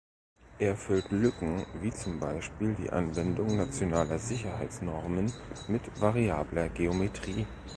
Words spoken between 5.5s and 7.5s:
mit variabler Geometrie.